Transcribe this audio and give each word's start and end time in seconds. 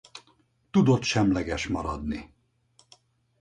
Tudott 0.71 1.03
semleges 1.03 1.67
maradni. 1.67 2.33